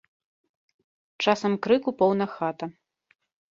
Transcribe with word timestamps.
Часам 1.27 1.53
крыку 1.67 1.89
поўна 2.01 2.25
хата. 2.35 2.65